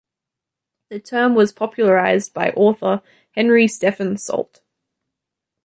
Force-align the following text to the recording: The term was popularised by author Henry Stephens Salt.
The 0.89 0.99
term 0.99 1.35
was 1.35 1.51
popularised 1.51 2.33
by 2.33 2.49
author 2.55 3.03
Henry 3.35 3.67
Stephens 3.67 4.23
Salt. 4.23 4.61